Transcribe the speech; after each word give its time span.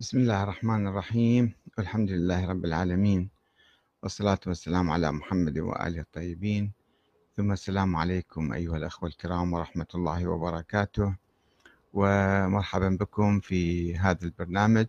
بسم 0.00 0.18
الله 0.18 0.42
الرحمن 0.42 0.86
الرحيم. 0.86 1.52
والحمد 1.78 2.10
لله 2.10 2.46
رب 2.46 2.64
العالمين. 2.64 3.30
والصلاة 4.02 4.38
والسلام 4.46 4.90
على 4.90 5.12
محمد 5.12 5.58
وآله 5.58 6.00
الطيبين. 6.00 6.72
ثم 7.36 7.52
السلام 7.52 7.96
عليكم 7.96 8.52
أيها 8.52 8.76
الأخوة 8.76 9.08
الكرام 9.08 9.52
ورحمة 9.52 9.86
الله 9.94 10.26
وبركاته. 10.26 11.14
ومرحبا 11.94 12.96
بكم 13.00 13.40
في 13.40 13.96
هذا 13.98 14.24
البرنامج. 14.24 14.86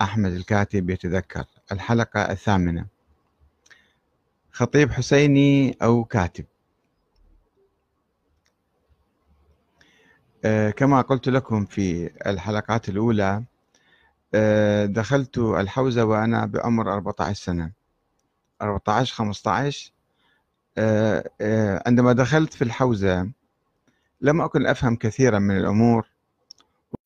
أحمد 0.00 0.32
الكاتب 0.32 0.90
يتذكر. 0.90 1.44
الحلقة 1.72 2.20
الثامنة. 2.30 2.86
خطيب 4.52 4.90
حسيني 4.90 5.76
أو 5.82 6.04
كاتب؟ 6.04 6.44
أه 10.44 10.70
كما 10.70 11.00
قلت 11.00 11.28
لكم 11.28 11.64
في 11.64 12.10
الحلقات 12.26 12.88
الأولى 12.88 13.44
دخلت 14.86 15.38
الحوزة 15.38 16.04
وأنا 16.04 16.46
بعمر 16.46 16.92
14 16.92 17.44
سنة. 17.44 17.72
14 18.62 19.14
15 19.14 19.92
أه 20.78 21.30
أه 21.40 21.82
عندما 21.86 22.12
دخلت 22.12 22.54
في 22.54 22.62
الحوزة 22.64 23.30
لم 24.20 24.40
أكن 24.40 24.66
أفهم 24.66 24.96
كثيرا 24.96 25.38
من 25.38 25.56
الأمور 25.56 26.08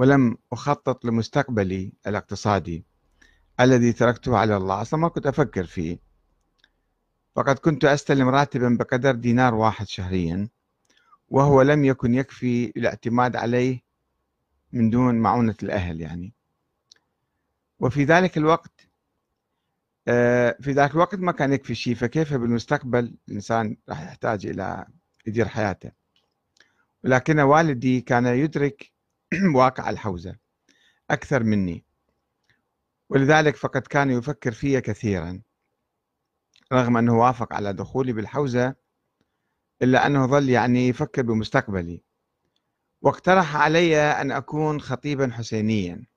ولم 0.00 0.36
أخطط 0.52 1.04
لمستقبلي 1.04 1.92
الاقتصادي 2.06 2.84
الذي 3.60 3.92
تركته 3.92 4.36
على 4.38 4.56
الله. 4.56 4.82
أصلا 4.82 5.00
ما 5.00 5.08
كنت 5.08 5.26
أفكر 5.26 5.64
فيه. 5.64 5.98
فقد 7.36 7.58
كنت 7.58 7.84
أستلم 7.84 8.28
راتبا 8.28 8.76
بقدر 8.80 9.14
دينار 9.14 9.54
واحد 9.54 9.86
شهريا 9.88 10.48
وهو 11.28 11.62
لم 11.62 11.84
يكن 11.84 12.14
يكفي 12.14 12.72
الاعتماد 12.76 13.36
عليه 13.36 13.82
من 14.72 14.90
دون 14.90 15.14
معونة 15.14 15.54
الأهل 15.62 16.00
يعني. 16.00 16.32
وفي 17.82 18.04
ذلك 18.04 18.38
الوقت 18.38 18.88
في 20.60 20.72
ذلك 20.72 20.90
الوقت 20.90 21.14
ما 21.14 21.32
كان 21.32 21.52
يكفي 21.52 21.74
شيء 21.74 21.94
فكيف 21.94 22.34
بالمستقبل 22.34 23.16
الإنسان 23.28 23.76
راح 23.88 24.02
يحتاج 24.02 24.46
إلى 24.46 24.86
يدير 25.26 25.48
حياته؟ 25.48 25.92
ولكن 27.04 27.40
والدي 27.40 28.00
كان 28.00 28.26
يدرك 28.26 28.92
واقع 29.54 29.90
الحوزة 29.90 30.36
أكثر 31.10 31.42
مني. 31.42 31.84
ولذلك 33.08 33.56
فقد 33.56 33.82
كان 33.82 34.10
يفكر 34.10 34.52
في 34.52 34.80
كثيرا 34.80 35.42
رغم 36.72 36.96
أنه 36.96 37.18
وافق 37.18 37.54
على 37.54 37.72
دخولي 37.72 38.12
بالحوزة 38.12 38.74
إلا 39.82 40.06
أنه 40.06 40.26
ظل 40.26 40.48
يعني 40.48 40.88
يفكر 40.88 41.22
بمستقبلي. 41.22 42.02
واقترح 43.02 43.56
علي 43.56 43.96
أن 43.96 44.30
أكون 44.32 44.80
خطيبا 44.80 45.30
حسينيا. 45.32 46.11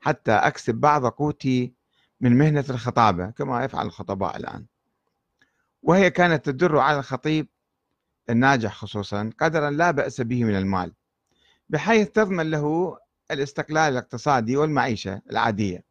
حتى 0.00 0.32
أكسب 0.32 0.74
بعض 0.74 1.06
قوتي 1.06 1.72
من 2.20 2.38
مهنة 2.38 2.64
الخطابة 2.70 3.30
كما 3.30 3.64
يفعل 3.64 3.86
الخطباء 3.86 4.36
الآن. 4.36 4.66
وهي 5.82 6.10
كانت 6.10 6.46
تدر 6.46 6.78
على 6.78 6.98
الخطيب 6.98 7.48
الناجح 8.30 8.74
خصوصا 8.74 9.30
قدرا 9.38 9.70
لا 9.70 9.90
بأس 9.90 10.20
به 10.20 10.44
من 10.44 10.56
المال 10.56 10.92
بحيث 11.68 12.08
تضمن 12.08 12.50
له 12.50 12.98
الاستقلال 13.30 13.92
الاقتصادي 13.92 14.56
والمعيشة 14.56 15.22
العادية. 15.30 15.84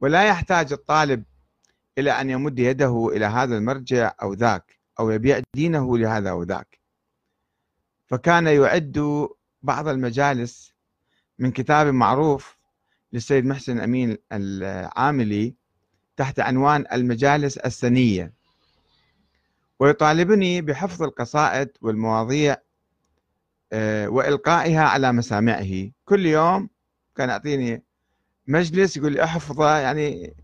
ولا 0.00 0.24
يحتاج 0.24 0.72
الطالب 0.72 1.24
إلى 1.98 2.10
أن 2.10 2.30
يمد 2.30 2.58
يده 2.58 3.08
إلى 3.12 3.24
هذا 3.24 3.56
المرجع 3.58 4.14
أو 4.22 4.32
ذاك 4.32 4.78
أو 5.00 5.10
يبيع 5.10 5.42
دينه 5.54 5.98
لهذا 5.98 6.30
أو 6.30 6.42
ذاك. 6.42 6.80
فكان 8.06 8.46
يعد 8.46 9.28
بعض 9.62 9.88
المجالس 9.88 10.74
من 11.38 11.50
كتاب 11.50 11.86
معروف 11.86 12.56
للسيد 13.14 13.44
محسن 13.44 13.80
أمين 13.80 14.16
العاملي 14.32 15.54
تحت 16.16 16.40
عنوان 16.40 16.84
المجالس 16.92 17.58
السنية. 17.58 18.32
ويطالبني 19.80 20.60
بحفظ 20.60 21.02
القصائد 21.02 21.70
والمواضيع 21.80 22.56
وإلقائها 24.06 24.82
على 24.82 25.12
مسامعه. 25.12 25.90
كل 26.04 26.26
يوم 26.26 26.68
كان 27.16 27.28
يعطيني 27.28 27.82
مجلس 28.46 28.96
يقول 28.96 29.12
لي 29.12 29.24
أحفظه 29.24 29.78
يعني 29.78 30.36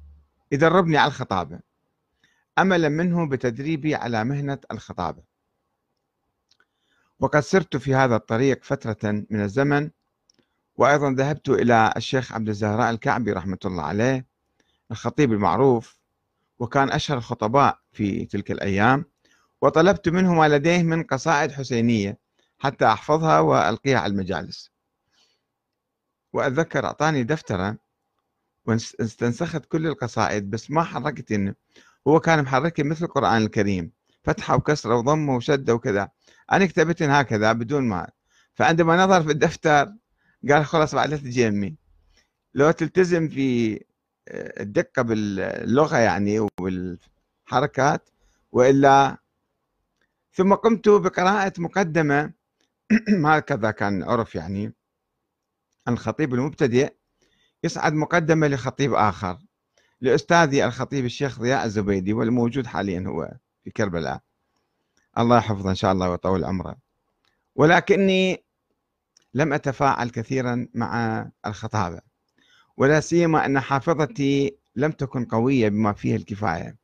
يدربني 0.53 0.97
على 0.97 1.09
الخطابة. 1.09 1.61
أملا 2.59 2.89
منه 2.89 3.29
بتدريبي 3.29 3.95
على 3.95 4.25
مهنة 4.25 4.59
الخطابة. 4.71 5.23
وقد 7.21 7.41
سرت 7.41 7.77
في 7.77 7.95
هذا 7.95 8.17
الطريق 8.17 8.65
فترة 8.65 9.11
من 9.31 9.41
الزمن 9.43 9.91
وأيضا 10.81 11.13
ذهبت 11.13 11.49
إلى 11.49 11.93
الشيخ 11.97 12.33
عبد 12.33 12.49
الزهراء 12.49 12.91
الكعبي 12.91 13.33
رحمة 13.33 13.59
الله 13.65 13.83
عليه 13.83 14.27
الخطيب 14.91 15.33
المعروف 15.33 15.99
وكان 16.59 16.93
أشهر 16.93 17.19
الخطباء 17.19 17.79
في 17.93 18.25
تلك 18.25 18.51
الأيام 18.51 19.05
وطلبت 19.63 20.09
منه 20.09 20.35
ما 20.35 20.49
لديه 20.49 20.83
من 20.83 21.03
قصائد 21.03 21.53
حسينية 21.53 22.19
حتى 22.59 22.87
أحفظها 22.87 23.41
وألقيها 23.41 23.99
على 23.99 24.11
المجالس. 24.11 24.71
وأتذكر 26.33 26.85
أعطاني 26.85 27.23
دفترة 27.23 27.77
واستنسخت 28.67 29.65
كل 29.65 29.87
القصائد 29.87 30.51
بس 30.51 30.71
ما 30.71 30.83
حركت 30.83 31.55
هو 32.09 32.21
كان 32.21 32.43
محركها 32.43 32.83
مثل 32.83 33.05
القرآن 33.05 33.43
الكريم 33.43 33.93
فتحة 34.25 34.57
وكسرة 34.57 34.97
وضمة 34.97 35.37
وشدة 35.37 35.75
وكذا. 35.75 36.09
أنا 36.53 36.67
كتبت 36.67 37.03
هكذا 37.03 37.53
بدون 37.53 37.83
ما 37.83 38.11
فعندما 38.55 39.05
نظر 39.05 39.23
في 39.23 39.31
الدفتر 39.31 40.00
قال 40.49 40.65
خلاص 40.65 40.95
بعد 40.95 41.11
لا 41.11 41.17
تجي 41.17 41.77
لو 42.55 42.71
تلتزم 42.71 43.29
في 43.29 43.81
الدقة 44.61 45.03
باللغة 45.03 45.97
يعني 45.97 46.49
والحركات 46.61 48.11
وإلا 48.53 49.17
ثم 50.33 50.55
قمت 50.55 50.89
بقراءة 50.89 51.53
مقدمة. 51.59 52.33
هكذا 53.25 53.71
كان 53.71 54.03
عرف 54.03 54.35
يعني. 54.35 54.75
الخطيب 55.89 56.35
المبتدئ 56.35 56.95
يصعد 57.65 57.93
مقدمة 57.93 58.49
لخطيب 58.49 58.95
آخر 58.95 59.39
لأستاذي 60.01 60.65
الخطيب 60.65 61.05
الشيخ 61.05 61.41
ضياء 61.41 61.65
الزبيدي 61.65 62.13
والموجود 62.13 62.67
حاليا 62.67 63.05
هو 63.07 63.33
في 63.65 63.71
كربلاء. 63.71 64.21
الله 65.19 65.37
يحفظه 65.37 65.71
إن 65.71 65.75
شاء 65.75 65.93
الله 65.93 66.11
ويطول 66.11 66.45
عمره. 66.45 66.77
ولكني 67.57 68.45
لم 69.35 69.53
أتفاعل 69.53 70.11
كثيرا 70.11 70.67
مع 70.75 71.27
الخطابة 71.47 72.01
ولا 72.77 73.01
سيما 73.01 73.47
أن 73.47 73.61
حافظتي 73.61 74.57
لم 74.77 74.93
تكن 74.93 75.25
قوية 75.25 75.69
بما 75.69 75.93
فيه 75.93 76.17
الكفاية 76.17 76.77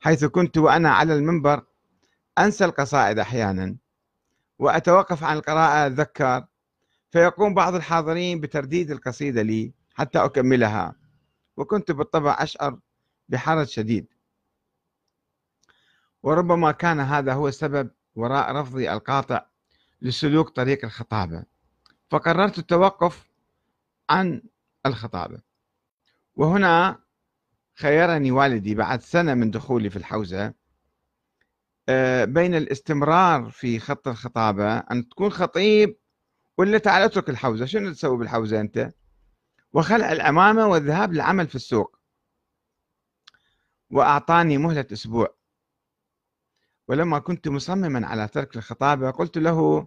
حيث 0.00 0.24
كنت 0.24 0.58
وأنا 0.58 0.90
على 0.90 1.14
المنبر 1.14 1.62
أنسى 2.38 2.64
القصائد 2.64 3.18
أحيانا 3.18 3.76
وأتوقف 4.58 5.24
عن 5.24 5.36
القراءة 5.36 5.86
أتذكر 5.86 6.46
فيقوم 7.10 7.54
بعض 7.54 7.74
الحاضرين 7.74 8.40
بترديد 8.40 8.90
القصيدة 8.90 9.42
لي 9.42 9.72
حتى 9.94 10.18
أكملها 10.18 10.94
وكنت 11.56 11.92
بالطبع 11.92 12.36
أشعر 12.38 12.78
بحرج 13.28 13.66
شديد. 13.66 14.06
وربما 16.22 16.72
كان 16.72 17.00
هذا 17.00 17.32
هو 17.32 17.48
السبب 17.48 17.90
وراء 18.14 18.52
رفضي 18.56 18.92
القاطع 18.92 19.46
لسلوك 20.02 20.48
طريق 20.48 20.84
الخطابة. 20.84 21.44
فقررت 22.10 22.58
التوقف 22.58 23.30
عن 24.10 24.42
الخطابة 24.86 25.42
وهنا 26.34 27.00
خيرني 27.74 28.30
والدي 28.30 28.74
بعد 28.74 29.00
سنة 29.00 29.34
من 29.34 29.50
دخولي 29.50 29.90
في 29.90 29.96
الحوزة 29.96 30.54
بين 32.24 32.54
الاستمرار 32.54 33.50
في 33.50 33.78
خط 33.78 34.08
الخطابة 34.08 34.76
أن 34.76 35.08
تكون 35.08 35.30
خطيب 35.30 35.96
ولا 36.58 36.78
تعال 36.78 37.02
اترك 37.02 37.30
الحوزة؟ 37.30 37.66
شنو 37.66 37.92
تسوي 37.92 38.18
بالحوزة 38.18 38.60
أنت؟ 38.60 38.92
وخلع 39.72 40.12
العمامة 40.12 40.66
والذهاب 40.66 41.12
للعمل 41.12 41.48
في 41.48 41.54
السوق. 41.54 41.98
وأعطاني 43.90 44.58
مهلة 44.58 44.86
أسبوع. 44.92 45.36
ولما 46.88 47.18
كنت 47.18 47.48
مصمما 47.48 48.06
على 48.06 48.28
ترك 48.28 48.56
الخطابة 48.56 49.10
قلت 49.10 49.38
له 49.38 49.86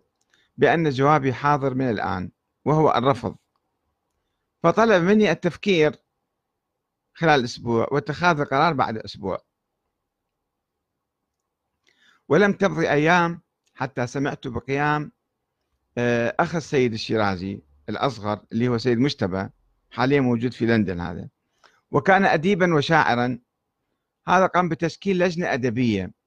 بأن 0.59 0.89
جوابي 0.89 1.33
حاضر 1.33 1.73
من 1.73 1.89
الآن 1.89 2.31
وهو 2.65 2.91
الرفض. 2.91 3.35
فطلب 4.63 5.03
مني 5.03 5.31
التفكير 5.31 5.95
خلال 7.13 7.43
أسبوع 7.43 7.87
واتخاذ 7.91 8.39
القرار 8.39 8.73
بعد 8.73 8.97
أسبوع. 8.97 9.45
ولم 12.27 12.53
تمضي 12.53 12.89
أيام 12.89 13.41
حتى 13.73 14.07
سمعت 14.07 14.47
بقيام 14.47 15.11
أخ 16.39 16.55
السيد 16.55 16.93
الشيرازي 16.93 17.61
الأصغر 17.89 18.45
اللي 18.51 18.67
هو 18.67 18.77
سيد 18.77 18.97
مجتبى 18.97 19.49
حاليا 19.89 20.21
موجود 20.21 20.53
في 20.53 20.65
لندن 20.65 20.99
هذا. 20.99 21.29
وكان 21.91 22.25
أديبا 22.25 22.75
وشاعرا. 22.75 23.39
هذا 24.27 24.45
قام 24.45 24.69
بتشكيل 24.69 25.19
لجنة 25.19 25.53
أدبية. 25.53 26.18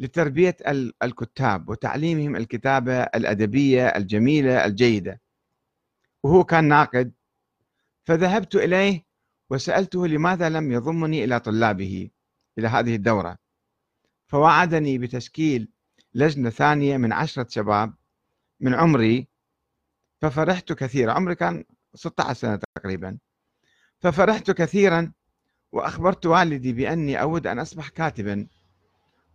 لتربية 0.00 0.56
الكتاب 1.02 1.68
وتعليمهم 1.68 2.36
الكتابة 2.36 3.02
الأدبية 3.02 3.86
الجميلة 3.86 4.64
الجيدة. 4.64 5.20
وهو 6.22 6.44
كان 6.44 6.64
ناقد. 6.64 7.12
فذهبت 8.04 8.54
إليه 8.54 9.04
وسألته 9.50 10.06
لماذا 10.06 10.48
لم 10.48 10.72
يضمني 10.72 11.24
إلى 11.24 11.40
طلابه 11.40 12.10
إلى 12.58 12.68
هذه 12.68 12.94
الدورة. 12.94 13.38
فوعدني 14.26 14.98
بتشكيل 14.98 15.68
لجنة 16.14 16.50
ثانية 16.50 16.96
من 16.96 17.12
عشرة 17.12 17.46
شباب 17.50 17.94
من 18.60 18.74
عمري. 18.74 19.28
ففرحت 20.20 20.72
كثيرا. 20.72 21.12
عمري 21.12 21.34
كان 21.34 21.64
16 21.94 22.38
سنة 22.38 22.60
تقريبا. 22.76 23.18
ففرحت 24.00 24.50
كثيرا 24.50 25.12
وأخبرت 25.72 26.26
والدي 26.26 26.72
بأني 26.72 27.20
أود 27.20 27.46
أن 27.46 27.58
أصبح 27.58 27.88
كاتبا. 27.88 28.46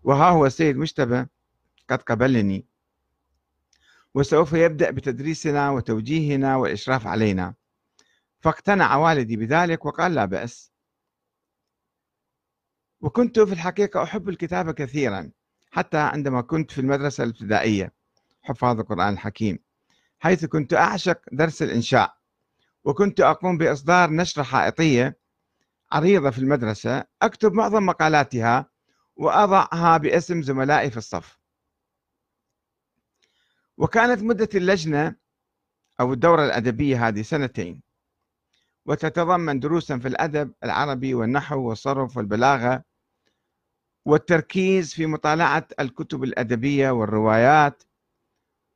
وها 0.04 0.30
هو 0.30 0.46
السيد 0.46 0.78
مجتبى 0.78 1.26
قد 1.90 2.02
قبلني. 2.02 2.66
وسوف 4.16 4.54
يبدأ 4.54 4.92
بتدريسنا 4.92 5.70
وتوجيهنا 5.70 6.56
والإشراف 6.56 7.08
علينا. 7.08 7.54
فاقتنع 8.42 8.96
والدي 8.96 9.36
بذلك 9.36 9.86
وقال 9.86 10.16
لا 10.16 10.26
بأس. 10.26 10.72
وكنت 13.02 13.40
في 13.40 13.54
الحقيقة 13.54 14.04
أحب 14.04 14.30
الكتابة 14.30 14.72
كثيرا 14.72 15.32
حتى 15.72 15.98
عندما 15.98 16.42
كنت 16.42 16.72
في 16.72 16.82
المدرسة 16.82 17.24
الابتدائية. 17.24 17.94
حفاظ 18.42 18.80
القرآن 18.80 19.14
الحكيم. 19.14 19.60
حيث 20.20 20.46
كنت 20.46 20.74
أعشق 20.74 21.22
درس 21.32 21.62
الإنشاء. 21.62 22.18
وكنت 22.84 23.20
أقوم 23.20 23.58
بإصدار 23.58 24.10
نشرة 24.10 24.44
حائطية 24.44 25.18
عريضة 25.92 26.30
في 26.30 26.40
المدرسة 26.40 27.04
أكتب 27.22 27.54
معظم 27.54 27.86
مقالاتها 27.86 28.73
وأضعها 29.15 29.98
باسم 29.98 30.42
زملائي 30.42 30.92
في 30.92 30.98
الصف. 30.98 31.39
وكانت 33.77 34.24
مدة 34.24 34.50
اللجنة 34.56 35.15
أو 36.00 36.13
الدورة 36.13 36.45
الأدبية 36.45 37.07
هذه 37.07 37.21
سنتين 37.21 37.81
وتتضمن 38.86 39.60
دروسا 39.60 39.98
في 39.98 40.07
الأدب 40.07 40.54
العربي 40.63 41.13
والنحو 41.13 41.69
والصرف 41.69 42.18
والبلاغة 42.18 42.83
والتركيز 44.06 44.94
في 44.94 45.06
مطالعة 45.06 45.68
الكتب 45.80 46.24
الأدبية 46.24 46.89
والروايات 46.89 47.83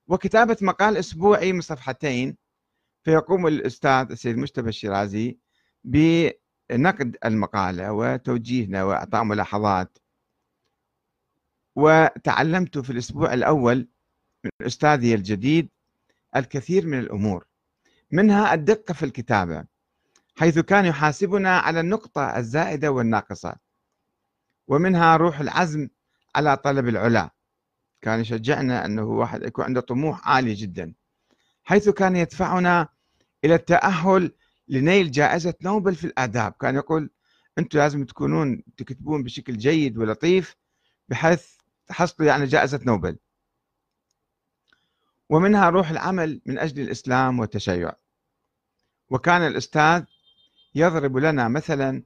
وكتابة 0.08 0.58
مقال 0.62 0.98
أسبوعي 0.98 1.54
من 1.54 1.62
صفحتين 1.62 2.38
فيقوم 3.04 3.48
الأستاذ 3.48 4.12
السيد 4.12 4.38
مجتبى 4.38 4.70
الشيرازي 4.70 5.40
بنقد 5.84 7.18
المقالة 7.26 7.92
وتوجيهنا 7.94 8.84
وإعطاء 8.84 9.24
ملاحظات 9.24 9.98
وتعلمت 11.78 12.78
في 12.78 12.90
الأسبوع 12.90 13.34
الأول 13.34 13.88
من 14.44 14.52
أستاذي 14.62 15.16
الجديد 15.16 15.70
الكثير 16.36 16.86
من 16.88 17.00
الأمور 17.00 17.46
منها 18.12 18.54
الدقة 18.54 18.94
في 18.94 19.06
الكتابة 19.06 19.66
حيث 20.36 20.60
كان 20.60 20.86
يحاسبنا 20.86 21.58
على 21.58 21.80
النقطة 21.80 22.38
الزائدة 22.38 22.92
والناقصة 22.92 23.56
ومنها 24.68 25.16
روح 25.18 25.40
العزم 25.40 25.88
على 26.36 26.58
طلب 26.58 26.88
العلا. 26.88 27.30
كان 28.02 28.20
يشجعنا 28.20 28.86
أنه 28.86 29.04
واحد 29.04 29.44
يكون 29.44 29.66
عنده 29.66 29.82
طموح 29.82 30.28
عالي 30.28 30.54
جدا 30.54 30.94
حيث 31.64 31.90
كان 31.90 32.16
يدفعنا 32.16 32.88
إلى 33.46 33.56
التأهل 33.56 34.32
لنيل 34.68 35.12
جائزة 35.12 35.54
نوبل 35.62 35.96
في 35.96 36.04
الآداب. 36.04 36.52
كان 36.52 36.76
يقول 36.76 37.10
أنتم 37.58 37.80
لازم 37.80 38.06
تكونون 38.06 38.64
تكتبون 38.78 39.24
بشكل 39.24 39.58
جيد 39.58 39.98
ولطيف 39.98 40.56
بحيث 41.10 41.57
تحصلوا 41.88 42.28
يعني 42.28 42.46
جائزة 42.46 42.80
نوبل. 42.84 43.18
ومنها 45.30 45.70
روح 45.70 45.90
العمل 45.90 46.42
من 46.46 46.60
أجل 46.60 46.82
الإسلام 46.82 47.40
والتشيع. 47.40 47.92
وكان 49.10 49.42
الأستاذ 49.42 50.04
يضرب 50.76 51.18
لنا 51.18 51.48
مثلا 51.48 52.04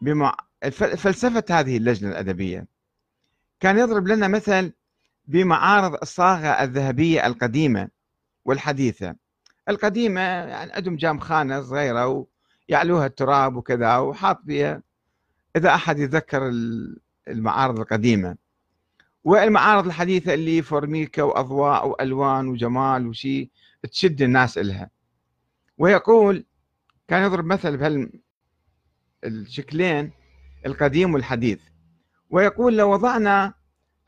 بمع... 0.00 0.36
فلسفة 0.72 1.44
هذه 1.50 1.76
اللجنة 1.76 2.10
الأدبية. 2.10 2.66
كان 3.60 3.78
يضرب 3.78 4.08
لنا 4.08 4.28
مثل 4.28 4.72
بمعارض 5.24 5.98
الصاغة 6.02 6.46
الذهبية 6.46 7.26
القديمة 7.26 7.88
والحديثة. 8.44 9.16
القديمة 9.68 10.20
يعني 10.20 10.72
عندهم 10.72 10.96
جام 10.96 11.18
خانة 11.18 11.62
صغيرة 11.62 12.26
ويعلوها 12.68 13.06
التراب 13.06 13.56
وكذا 13.56 13.96
وحاط 13.96 14.40
فيها 14.46 14.82
إذا 15.56 15.74
أحد 15.74 15.98
يتذكر 15.98 16.52
المعارض 17.28 17.80
القديمة. 17.80 18.36
والمعارض 19.24 19.86
الحديثة 19.86 20.34
اللي 20.34 20.62
فورميكا 20.62 21.22
وأضواء 21.22 21.88
وألوان 21.88 22.48
وجمال 22.48 23.06
وشي 23.06 23.50
تشد 23.92 24.22
الناس 24.22 24.58
إلها. 24.58 24.90
ويقول 25.78 26.44
كان 27.08 27.22
يضرب 27.22 27.44
مثل 27.44 28.00
بهالشكلين 29.22 30.10
القديم 30.66 31.14
والحديث. 31.14 31.60
ويقول 32.30 32.76
لو 32.76 32.92
وضعنا 32.92 33.54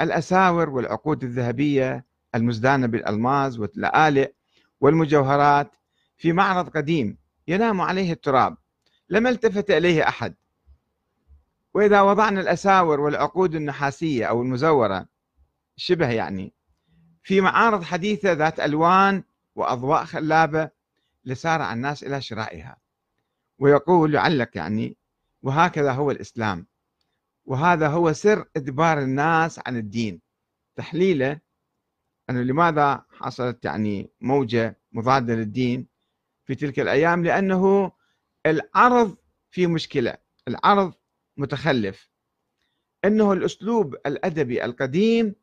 الأساور 0.00 0.70
والعقود 0.70 1.24
الذهبية 1.24 2.04
المزدانة 2.34 2.86
بالألماس 2.86 3.58
واللآلئ 3.58 4.32
والمجوهرات 4.80 5.76
في 6.16 6.32
معرض 6.32 6.68
قديم 6.68 7.18
ينام 7.48 7.80
عليه 7.80 8.12
التراب 8.12 8.56
لما 9.08 9.30
التفت 9.30 9.70
إليه 9.70 10.08
أحد. 10.08 10.34
وإذا 11.74 12.00
وضعنا 12.00 12.40
الأساور 12.40 13.00
والعقود 13.00 13.54
النحاسية 13.54 14.26
أو 14.26 14.42
المزورة 14.42 15.08
شبه 15.76 16.10
يعني 16.10 16.52
في 17.22 17.40
معارض 17.40 17.82
حديثة 17.82 18.32
ذات 18.32 18.60
ألوان 18.60 19.24
وأضواء 19.54 20.04
خلابة 20.04 20.70
لسارع 21.24 21.72
الناس 21.72 22.04
إلى 22.04 22.20
شرائها. 22.20 22.76
ويقول 23.58 24.14
يعلق 24.14 24.50
يعني 24.54 24.96
وهكذا 25.42 25.92
هو 25.92 26.10
الإسلام. 26.10 26.66
وهذا 27.44 27.88
هو 27.88 28.12
سر 28.12 28.44
إدبار 28.56 28.98
الناس 28.98 29.60
عن 29.66 29.76
الدين. 29.76 30.20
تحليله 30.76 31.40
أنه 32.30 32.42
لماذا 32.42 33.04
حصلت 33.10 33.64
يعني 33.64 34.10
موجة 34.20 34.80
مضادة 34.92 35.34
للدين 35.34 35.86
في 36.44 36.54
تلك 36.54 36.80
الأيام؟ 36.80 37.24
لأنه 37.24 37.92
العرض 38.46 39.16
في 39.50 39.66
مشكلة. 39.66 40.14
العرض 40.48 40.92
متخلف 41.36 42.10
إنه 43.04 43.32
الأسلوب 43.32 43.94
الأدبي 43.94 44.64
القديم 44.64 45.34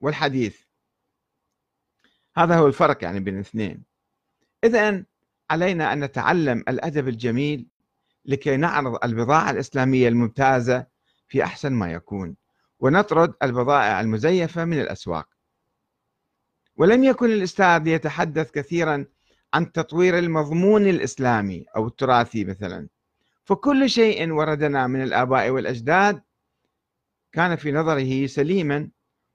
والحديث. 0.00 0.60
هذا 2.36 2.56
هو 2.56 2.66
الفرق 2.66 3.04
يعني 3.04 3.20
بين 3.20 3.34
الاثنين. 3.34 3.82
اذا 4.64 5.04
علينا 5.50 5.92
أن 5.92 6.04
نتعلم 6.04 6.64
الأدب 6.68 7.08
الجميل 7.08 7.66
لكي 8.24 8.56
نعرض 8.56 9.04
البضاعة 9.04 9.50
الإسلامية 9.50 10.08
الممتازة 10.08 10.86
في 11.28 11.44
أحسن 11.44 11.72
ما 11.72 11.92
يكون 11.92 12.36
ونطرد 12.80 13.34
البضائع 13.42 14.00
المزيفة 14.00 14.64
من 14.64 14.80
الأسواق. 14.80 15.28
ولم 16.76 17.04
يكن 17.04 17.26
الأستاذ 17.26 17.86
يتحدث 17.86 18.50
كثيرا 18.50 19.06
عن 19.54 19.72
تطوير 19.72 20.18
المضمون 20.18 20.86
الإسلامي 20.86 21.64
أو 21.76 21.86
التراثي 21.86 22.44
مثلا. 22.44 22.88
فكل 23.46 23.90
شيء 23.90 24.32
وردنا 24.32 24.86
من 24.86 25.02
الآباء 25.02 25.50
والأجداد 25.50 26.22
كان 27.32 27.56
في 27.56 27.72
نظره 27.72 28.26
سليما 28.26 28.90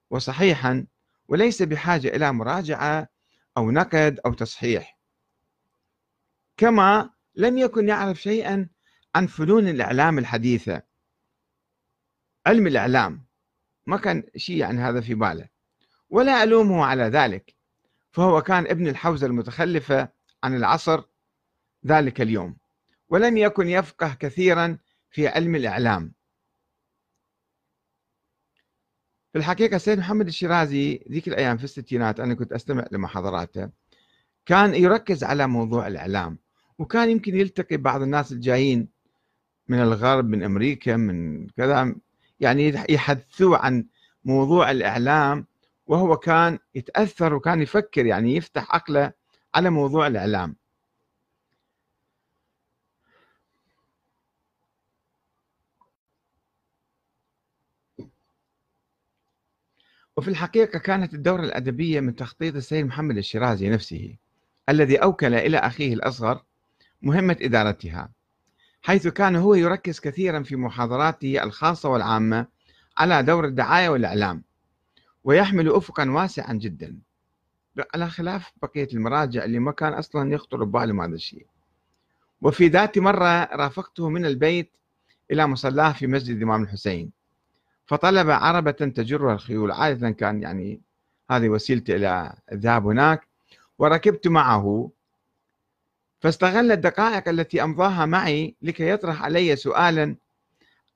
وصحيحا 0.10 0.88
وليس 1.28 1.62
بحاجة 1.62 2.08
إلى 2.08 2.34
مراجعة 2.34 3.08
أو 3.58 3.72
نقد 3.72 4.20
أو 4.26 4.34
تصحيح. 4.34 5.00
كما 6.58 7.10
لم 7.36 7.58
يكن 7.58 7.90
يعرف 7.90 8.22
شيئا 8.22 8.70
عن 9.16 9.28
فنون 9.28 9.68
الإعلام 9.68 10.18
الحديثة. 10.18 10.82
علم 12.46 12.68
الإعلام 12.68 13.26
ما 13.88 13.98
كان 13.98 14.24
شيء 14.36 14.58
يعني 14.58 14.80
هذا 14.80 15.02
في 15.02 15.14
باله. 15.14 15.50
ولا 16.10 16.44
ألومه 16.44 16.86
على 16.86 17.04
ذلك 17.04 17.56
فهو 18.12 18.42
كان 18.42 18.68
ابن 18.68 18.88
الحوزة 18.88 19.28
المتخلفة 19.28 20.10
عن 20.44 20.56
العصر 20.56 21.04
ذلك 21.86 22.22
اليوم. 22.22 22.61
ولم 23.12 23.38
يكن 23.38 23.68
يفقه 23.68 24.14
كثيرا 24.20 24.78
في 25.10 25.28
علم 25.28 25.56
الإعلام. 25.56 26.14
في 29.32 29.38
الحقيقة 29.38 29.76
السيد 29.76 30.00
محمد 30.00 30.28
الشيرازي 30.28 31.06
ذيك 31.12 31.28
الأيام 31.28 31.58
في 31.58 31.64
الستينات 31.64 32.20
أنا 32.20 32.34
كنت 32.34 32.54
أستمع 32.54 32.86
لمحاضراته 32.92 33.70
كان 34.46 34.76
يركز 34.76 35.24
على 35.24 35.48
موضوع 35.48 35.88
الإعلام 35.88 36.38
وكان 36.80 37.10
يمكن 37.10 37.36
يلتقي 37.36 37.78
بعض 37.78 38.02
الناس 38.02 38.32
الجايين 38.32 38.88
من 39.68 39.82
الغرب 39.82 40.30
من 40.30 40.44
أمريكا 40.44 40.96
من 40.96 41.48
كذا 41.48 41.96
يعني 42.40 42.74
يحدثوا 42.90 43.58
عن 43.58 43.86
موضوع 44.26 44.72
الإعلام 44.72 45.46
وهو 45.88 46.18
كان 46.18 46.60
يتأثر 46.76 47.34
وكان 47.34 47.62
يفكر 47.62 48.06
يعني 48.06 48.36
يفتح 48.36 48.76
عقله 48.76 49.12
على 49.56 49.70
موضوع 49.70 50.08
الإعلام. 50.08 50.56
وفي 60.22 60.30
الحقيقة 60.30 60.80
كانت 60.80 61.14
الدورة 61.14 61.42
الأدبية 61.42 62.00
من 62.00 62.16
تخطيط 62.16 62.56
السيد 62.56 62.86
محمد 62.86 63.18
الشيرازي 63.18 63.70
نفسه 63.70 64.16
الذي 64.70 64.98
أوكل 64.98 65.34
إلى 65.34 65.58
أخيه 65.58 65.94
الأصغر 65.94 66.44
مهمة 67.02 67.38
إدارتها 67.42 68.12
حيث 68.82 69.08
كان 69.08 69.36
هو 69.36 69.54
يركز 69.54 70.00
كثيرا 70.00 70.44
في 70.44 70.56
محاضراته 70.56 71.44
الخاصة 71.44 71.90
والعامة 71.90 72.48
على 72.98 73.24
دور 73.24 73.46
الدعاية 73.46 73.90
والإعلام 73.90 74.44
ويحمل 75.24 75.70
أفقا 75.70 76.10
واسعا 76.10 76.54
جدا. 76.54 76.98
على 77.94 78.10
خلاف 78.10 78.52
بقية 78.62 78.88
المراجع 78.94 79.44
اللي 79.44 79.60
ما 79.60 79.72
كان 79.72 79.94
أصلا 79.94 80.34
يخطر 80.34 80.64
ببالهم 80.64 81.02
هذا 81.02 81.16
الشيء. 81.16 81.48
وفي 82.42 82.68
ذات 82.68 82.98
مرة 82.98 83.44
رافقته 83.44 84.10
من 84.10 84.26
البيت 84.26 84.72
إلى 85.32 85.48
مصلاه 85.48 85.92
في 85.92 86.08
مسجد 86.08 86.36
الإمام 86.38 86.64
الحسين. 86.64 87.21
فطلب 87.92 88.30
عربة 88.30 88.72
تجرها 88.72 89.34
الخيول. 89.34 89.72
عادة 89.72 90.10
كان 90.12 90.42
يعني 90.42 90.82
هذه 91.32 91.50
وسيلتي 91.50 91.96
إلى 91.96 92.34
الذهاب 92.52 92.88
هناك. 92.88 93.28
وركبت 93.80 94.28
معه. 94.28 94.92
فاستغل 96.20 96.72
الدقائق 96.72 97.30
التي 97.30 97.64
أمضاها 97.64 98.06
معي 98.06 98.56
لكي 98.62 98.90
يطرح 98.90 99.24
علي 99.24 99.56
سؤالا 99.56 100.16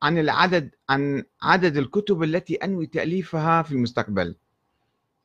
عن 0.04 0.18
العدد 0.18 0.76
عن 0.90 1.24
عدد 1.42 1.78
الكتب 1.78 2.24
التي 2.24 2.56
أنوي 2.56 2.86
تأليفها 2.86 3.62
في 3.62 3.72
المستقبل. 3.72 4.36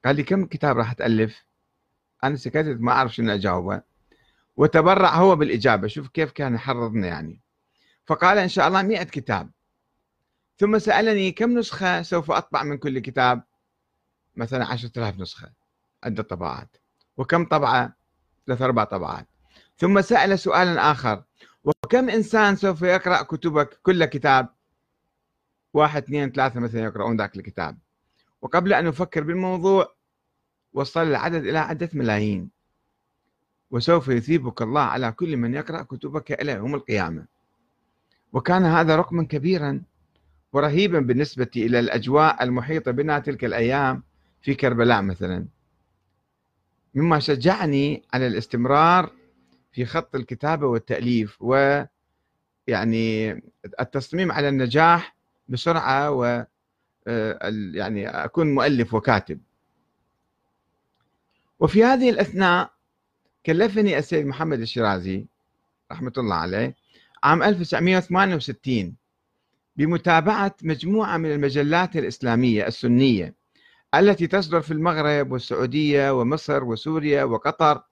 قال 0.05 0.17
لي 0.17 0.23
كم 0.23 0.45
كتاب 0.47 0.79
راح 0.79 0.93
تألف؟ 0.93 1.45
أنا 2.25 2.37
سكتت 2.37 2.77
ما 2.81 2.93
أعرف 2.93 3.15
شنو 3.15 3.35
أجاوبه. 3.35 3.83
وتبرع 4.57 5.17
هو 5.17 5.37
بالإجابة. 5.37 5.89
شوف 5.89 6.09
كيف 6.09 6.33
كان 6.33 6.55
يحرضنا 6.55 7.07
يعني. 7.07 7.41
فقال 8.07 8.39
إن 8.39 8.49
شاء 8.49 8.69
الله 8.69 8.83
مئة 8.83 9.05
كتاب. 9.05 9.51
ثم 10.61 10.79
سألني 10.79 11.33
كم 11.33 11.59
نسخة 11.59 12.03
سوف 12.03 12.31
أطبع 12.31 12.63
من 12.63 12.79
كل 12.79 12.99
كتاب؟ 12.99 13.43
مثلا 14.37 14.67
عشرة 14.67 14.93
آلاف 14.97 15.19
نسخة 15.19 15.53
عدة 16.05 16.23
طبعات. 16.23 16.77
وكم 17.17 17.45
طبعة؟ 17.45 17.97
ثلاث 18.47 18.63
أربع 18.63 18.85
طبعات. 18.85 19.27
ثم 19.79 20.01
سأل 20.01 20.39
سؤالا 20.39 20.91
آخر 20.91 21.23
وكم 21.65 22.09
إنسان 22.11 22.57
سوف 22.57 22.83
يقرأ 22.83 23.23
كتبك 23.23 23.81
كل 23.83 24.05
كتاب؟ 24.05 24.49
واحد 25.75 26.03
اثنين 26.03 26.33
ثلاثة 26.33 26.61
مثلا 26.61 26.81
يقرؤون 26.81 27.17
ذاك 27.17 27.37
الكتاب. 27.37 27.79
وقبل 28.43 28.73
أن 28.73 28.87
أفكر 28.87 29.23
بالموضوع 29.23 29.95
وصل 30.73 31.03
العدد 31.03 31.47
إلى 31.47 31.59
عدة 31.59 31.91
ملايين. 31.93 32.51
وسوف 33.71 34.09
يثيبك 34.09 34.63
الله 34.63 34.81
على 34.81 35.13
كل 35.13 35.37
من 35.37 35.55
يقرأ 35.55 35.83
كتبك 35.83 36.33
إلى 36.33 36.53
يوم 36.53 36.75
القيامة. 36.75 37.27
وكان 38.33 38.65
هذا 38.65 38.97
رقما 38.97 39.25
كبيرا. 39.25 39.90
ورهيبا 40.53 41.01
بالنسبة 41.01 41.51
إلى 41.57 41.79
الأجواء 41.79 42.43
المحيطة 42.45 42.91
بنا 42.91 43.19
تلك 43.19 43.45
الأيام 43.45 44.03
في 44.43 44.55
كربلاء 44.55 45.03
مثلا. 45.03 45.47
مما 46.95 47.19
شجعني 47.19 48.03
على 48.15 48.27
الاستمرار 48.27 49.13
في 49.73 49.85
خط 49.85 50.15
الكتابة 50.15 50.67
والتأليف 50.67 51.37
و 51.41 51.83
يعني 52.67 53.31
التصميم 53.81 54.33
على 54.33 54.49
النجاح 54.49 55.17
بسرعة 55.49 56.11
و 56.11 56.47
آه، 57.07 57.39
يعني 57.75 58.09
أكون 58.09 58.55
مؤلف 58.55 58.95
وكاتب. 58.95 59.41
وفي 61.61 61.85
هذه 61.85 62.11
الأثناء 62.11 62.71
كلفني 63.47 63.99
السيد 63.99 64.27
محمد 64.27 64.61
الشيرازي 64.61 65.27
رحمة 65.93 66.13
الله 66.19 66.35
عليه 66.35 66.75
عام 67.23 67.43
1968 67.43 68.97
بمتابعة 69.81 70.57
مجموعة 70.63 71.17
من 71.17 71.33
المجلات 71.33 71.97
الإسلامية 71.97 72.67
السنية 72.67 73.35
التي 73.95 74.27
تصدر 74.27 74.61
في 74.61 74.71
المغرب 74.73 75.33
والسعودية 75.33 76.21
ومصر 76.21 76.65
وسوريا 76.65 77.25
وقطر 77.25 77.83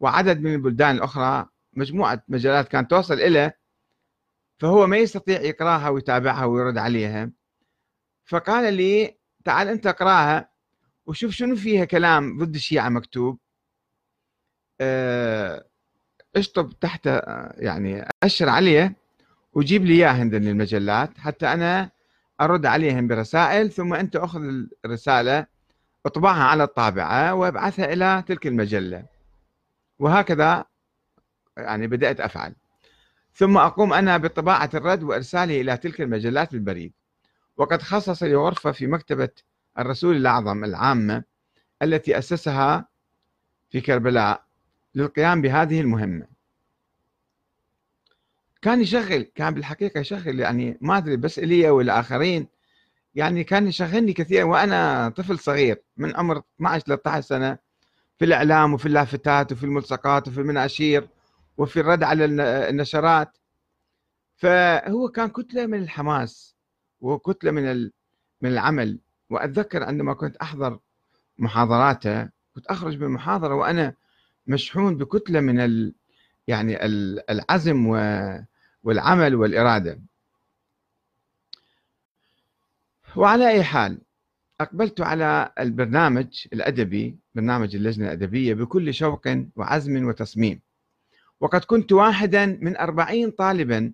وعدد 0.00 0.40
من 0.40 0.54
البلدان 0.54 0.96
الأخرى. 0.96 1.48
مجموعة 1.72 2.24
مجلات 2.28 2.68
كانت 2.68 2.90
توصل 2.90 3.14
إليه 3.14 3.58
فهو 4.58 4.86
ما 4.86 4.96
يستطيع 4.96 5.40
يقراها 5.40 5.88
ويتابعها 5.88 6.44
ويرد 6.44 6.78
عليها. 6.78 7.30
فقال 8.24 8.74
لي 8.74 9.18
تعال 9.44 9.68
أنت 9.68 9.86
اقراها 9.86 10.50
وشوف 11.06 11.32
شنو 11.32 11.56
فيها 11.56 11.84
كلام 11.84 12.38
ضد 12.38 12.54
الشيعة 12.54 12.88
مكتوب. 12.88 13.38
آه، 14.80 15.68
اشطب 16.36 16.72
تحت 16.80 17.06
يعني 17.56 18.08
أشر 18.22 18.48
عليه. 18.48 19.01
وجيب 19.52 19.84
لي 19.84 19.94
إياه 19.94 20.24
من 20.24 20.48
المجلات 20.48 21.18
حتى 21.18 21.46
أنا 21.46 21.90
أرد 22.40 22.66
عليهم 22.66 23.06
برسائل 23.06 23.70
ثم 23.72 23.94
أنت 23.94 24.16
أخذ 24.16 24.40
الرسالة 24.84 25.46
أطبعها 26.06 26.44
على 26.44 26.64
الطابعة 26.64 27.34
وأبعثها 27.34 27.92
إلى 27.92 28.24
تلك 28.26 28.46
المجلة. 28.46 29.04
وهكذا 29.98 30.64
يعني 31.56 31.86
بدأت 31.86 32.20
أفعل. 32.20 32.54
ثم 33.34 33.56
أقوم 33.56 33.92
أنا 33.92 34.16
بطباعة 34.16 34.70
الرد 34.74 35.02
وإرساله 35.02 35.60
إلى 35.60 35.76
تلك 35.76 36.00
المجلات 36.00 36.52
بالبريد. 36.52 36.92
وقد 37.56 37.82
خصص 37.82 38.22
لي 38.22 38.34
غرفة 38.34 38.72
في 38.72 38.86
مكتبة 38.86 39.28
الرسول 39.78 40.16
الأعظم 40.16 40.64
العامة 40.64 41.24
التي 41.82 42.18
أسسها 42.18 42.88
في 43.70 43.80
كربلاء 43.80 44.44
للقيام 44.94 45.42
بهذه 45.42 45.80
المهمة. 45.80 46.31
كان 48.62 48.80
يشغل 48.80 49.22
كان 49.22 49.54
بالحقيقة 49.54 50.00
يشغل 50.00 50.40
يعني 50.40 50.78
ما 50.80 50.98
أدري 50.98 51.16
بس 51.16 51.38
إلي 51.38 51.70
والآخرين. 51.70 52.48
يعني 53.14 53.44
كان 53.44 53.66
يشغلني 53.66 54.12
كثيرا 54.12 54.44
وأنا 54.44 55.08
طفل 55.08 55.38
صغير 55.38 55.82
من 55.96 56.16
عمر 56.16 56.42
12 56.56 56.84
13 56.86 57.26
سنة. 57.26 57.58
في 58.18 58.24
الإعلام 58.24 58.74
وفي 58.74 58.86
اللافتات 58.86 59.52
وفي 59.52 59.64
الملصقات 59.64 60.28
وفي 60.28 60.40
المناشير 60.40 61.08
وفي 61.58 61.80
الرد 61.80 62.02
على 62.02 62.24
النشرات. 62.70 63.38
فهو 64.36 65.08
كان 65.08 65.28
كتلة 65.28 65.66
من 65.66 65.82
الحماس 65.82 66.56
وكتلة 67.00 67.50
من 67.50 67.82
من 68.42 68.50
العمل. 68.50 68.98
وأتذكر 69.30 69.82
عندما 69.82 70.14
كنت 70.14 70.36
أحضر 70.36 70.78
محاضراته 71.38 72.28
كنت 72.54 72.66
أخرج 72.66 72.96
من 72.96 73.02
المحاضرة 73.02 73.54
وأنا 73.54 73.94
مشحون 74.46 74.96
بكتلة 74.96 75.40
من 75.40 75.60
ال 75.60 75.94
يعني 76.48 76.84
العزم 77.30 77.86
والعمل 78.84 79.34
والإرادة. 79.34 80.00
وعلى 83.16 83.48
أي 83.48 83.64
حال 83.64 83.98
أقبلت 84.60 85.00
على 85.00 85.52
البرنامج 85.58 86.46
الأدبي 86.52 87.16
برنامج 87.34 87.76
اللجنة 87.76 88.06
الأدبية 88.06 88.54
بكل 88.54 88.94
شوق 88.94 89.28
وعزم 89.56 90.06
وتصميم. 90.06 90.60
وقد 91.40 91.64
كنت 91.64 91.92
واحدا 91.92 92.46
من 92.46 92.76
أربعين 92.76 93.30
طالبا 93.30 93.92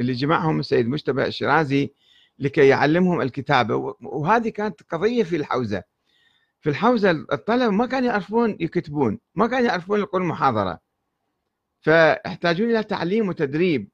اللي 0.00 0.12
جمعهم 0.12 0.60
السيد 0.60 0.88
مجتبى 0.88 1.26
الشرازي 1.26 1.92
لكي 2.38 2.68
يعلمهم 2.68 3.20
الكتابة. 3.20 3.96
وهذه 4.00 4.48
كانت 4.48 4.82
قضية 4.82 5.22
في 5.22 5.36
الحوزة. 5.36 5.82
في 6.60 6.70
الحوزة 6.70 7.10
الطلبة 7.10 7.70
ما 7.70 7.86
كانوا 7.86 8.08
يعرفون 8.08 8.56
يكتبون 8.60 9.18
ما 9.34 9.46
كانوا 9.46 9.66
يعرفون 9.66 10.00
يقولون 10.00 10.28
محاضرة. 10.28 10.80
فاحتاجون 11.80 12.70
إلى 12.70 12.82
تعليم 12.82 13.28
وتدريب. 13.28 13.88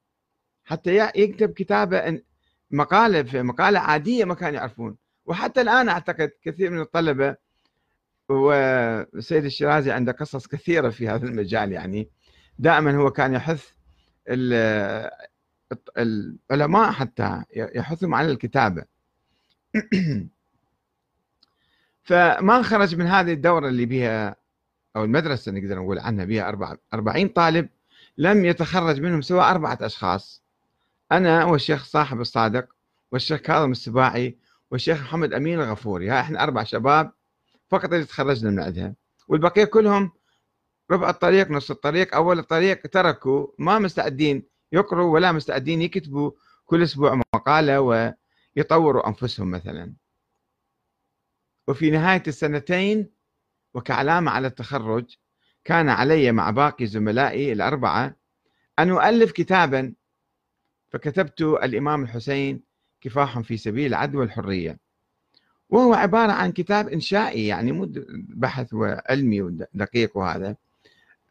حتى 0.64 1.10
يكتب 1.16 1.52
كتابة 1.52 2.22
مقالة 2.70 3.22
في 3.22 3.42
مقالة 3.42 3.78
عادية 3.78 4.24
ما 4.24 4.34
كانوا 4.34 4.58
يعرفون. 4.58 4.96
وحتى 5.26 5.60
الآن 5.60 5.88
أعتقد 5.88 6.30
كثير 6.42 6.70
من 6.70 6.80
الطلبة 6.80 7.36
والسيد 8.28 9.44
الشيرازي 9.44 9.90
عنده 9.92 10.12
قصص 10.12 10.46
كثيرة 10.46 10.90
في 10.90 11.08
هذا 11.08 11.26
المجال 11.26 11.72
يعني. 11.72 12.10
دائما 12.58 12.96
هو 12.96 13.10
كان 13.10 13.34
يحث 13.34 13.70
العلماء 15.98 16.92
حتى 16.92 17.42
يحثهم 17.56 18.14
على 18.14 18.32
الكتابة. 18.32 18.84
فما 22.02 22.62
خرج 22.62 22.96
من 22.96 23.06
هذه 23.06 23.32
الدورة 23.32 23.68
اللي 23.68 23.86
بها 23.86 24.36
أو 24.96 25.04
المدرسة 25.04 25.52
نقدر 25.52 25.78
نقول 25.78 25.98
عنها 25.98 26.24
بها 26.24 26.76
40 26.94 27.28
طالب 27.28 27.68
لم 28.18 28.44
يتخرج 28.44 29.00
منهم 29.00 29.22
سوى 29.22 29.42
أربعة 29.42 29.78
أشخاص. 29.80 30.42
أنا 31.12 31.44
والشيخ 31.44 31.84
صاحب 31.84 32.20
الصادق 32.20 32.68
والشيخ 33.12 33.40
كاظم 33.40 33.70
السباعي 33.70 34.38
والشيخ 34.70 35.00
محمد 35.00 35.32
أمين 35.32 35.60
الغفوري. 35.60 36.10
ها 36.10 36.20
إحنا 36.20 36.42
أربع 36.42 36.64
شباب 36.64 37.12
فقط 37.68 37.92
اللي 37.92 38.04
تخرجنا 38.04 38.50
من 38.50 38.60
عندها. 38.60 38.94
والبقية 39.28 39.64
كلهم 39.64 40.12
ربع 40.90 41.10
الطريق 41.10 41.50
نص 41.50 41.70
الطريق 41.70 42.14
أول 42.14 42.38
الطريق 42.38 42.86
تركوا 42.86 43.46
ما 43.58 43.78
مستعدين 43.78 44.42
يقروا 44.72 45.12
ولا 45.14 45.32
مستعدين 45.32 45.82
يكتبوا 45.82 46.30
كل 46.64 46.82
أسبوع 46.82 47.20
مقالة 47.34 47.80
ويطوروا 47.80 49.08
أنفسهم 49.08 49.50
مثلا. 49.50 49.94
وفي 51.68 51.90
نهاية 51.90 52.22
السنتين 52.26 53.10
وكعلامة 53.74 54.30
على 54.30 54.46
التخرج 54.46 55.16
كان 55.64 55.88
علي 55.88 56.32
مع 56.32 56.50
باقي 56.50 56.86
زملائي 56.86 57.52
الأربعة 57.52 58.16
أن 58.78 58.90
أؤلف 58.90 59.32
كتابا 59.32 59.94
فكتبت 60.90 61.40
الإمام 61.40 62.02
الحسين 62.02 62.60
كفاح 63.00 63.38
في 63.38 63.56
سبيل 63.56 63.86
العدل 63.86 64.16
والحرية. 64.16 64.78
وهو 65.70 65.94
عبارة 65.94 66.32
عن 66.32 66.52
كتاب 66.52 66.88
إنشائي 66.88 67.46
يعني 67.46 67.72
مو 67.72 67.92
بحث 68.28 68.74
وعلمي 68.74 69.42
ودقيق 69.42 70.16
وهذا. 70.16 70.56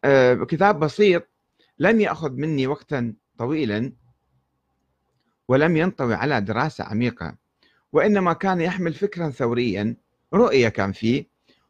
آه، 0.03 0.33
كتاب 0.33 0.79
بسيط 0.79 1.27
لم 1.79 2.01
يأخذ 2.01 2.31
مني 2.31 2.67
وقتا 2.67 3.13
طويلا 3.37 3.93
ولم 5.47 5.77
ينطوي 5.77 6.13
على 6.13 6.41
دراسة 6.41 6.83
عميقة. 6.83 7.35
وإنما 7.93 8.33
كان 8.33 8.61
يحمل 8.61 8.93
فكرا 8.93 9.29
ثوريا 9.29 9.95
رؤية 10.33 10.69
كان 10.69 10.91
فيه 10.91 11.25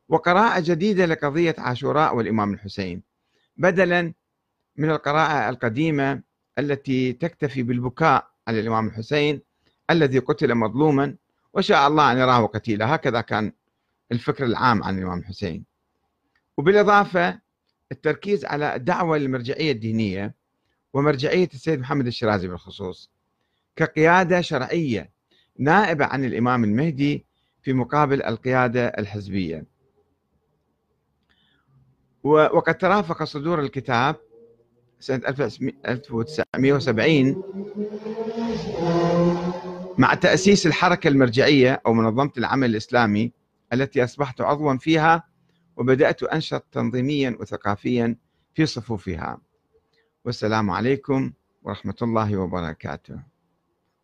وقراءة 0.10 0.60
جديدة 0.60 1.06
لقضية 1.06 1.56
عاشوراء 1.58 2.16
والإمام 2.16 2.54
الحسين. 2.54 3.04
بدلا 3.58 4.14
من 4.78 4.90
القراءة 4.92 5.50
القديمة 5.50 6.22
التي 6.60 7.14
تكتفي 7.14 7.64
بالبكاء 7.64 8.30
على 8.48 8.60
الإمام 8.60 8.88
الحسين 8.88 9.42
الذي 9.90 10.20
قتل 10.20 10.56
مظلوما 10.56 11.16
وشاء 11.54 11.88
الله 11.88 12.12
أن 12.12 12.18
يراه 12.18 12.46
قتيلا. 12.46 12.96
هكذا 12.96 13.22
كان 13.22 13.52
الفكر 14.12 14.46
العام 14.46 14.84
عن 14.84 14.98
الإمام 14.98 15.20
الحسين. 15.20 15.64
وبالإضافة 16.58 17.40
التركيز 17.92 18.46
على 18.46 18.76
الدعوة 18.76 19.18
للمرجعية 19.18 19.72
الدينية 19.72 20.34
ومرجعية 20.94 21.50
السيد 21.54 21.80
محمد 21.80 22.08
الشرازي 22.08 22.48
بالخصوص 22.48 23.12
كقيادة 23.76 24.42
شرعية 24.42 25.10
نائبة 25.60 26.06
عن 26.06 26.26
الإمام 26.26 26.64
المهدي 26.64 27.26
في 27.62 27.74
مقابل 27.74 28.24
القيادة 28.24 28.88
الحزبية. 28.88 29.66
وقد 32.24 32.78
ترافق 32.78 33.24
صدور 33.24 33.60
الكتاب 33.60 34.16
سنة 35.00 35.22
1970 35.28 37.44
مع 39.98 40.14
تأسيس 40.14 40.68
الحركة 40.68 41.08
المرجعية 41.08 41.82
أو 41.86 41.94
منظمة 41.94 42.32
العمل 42.38 42.70
الإسلامي 42.70 43.32
التي 43.74 44.04
أصبحت 44.04 44.42
عضوا 44.42 44.78
فيها 44.78 45.24
وبدأت 45.78 46.24
أنشط 46.24 46.66
تنظيميا 46.72 47.38
وثقافيا 47.40 48.16
في 48.54 48.66
صفوفها. 48.66 49.42
والسلام 50.26 50.72
عليكم 50.72 51.32
ورحمة 51.64 51.96
الله 52.02 52.38
وبركاته. 52.38 53.20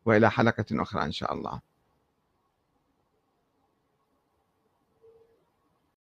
وإلى 0.06 0.32
حلقة 0.32 0.66
أخرى 0.72 1.04
إن 1.04 1.12
شاء 1.12 1.34
الله. 1.34 1.62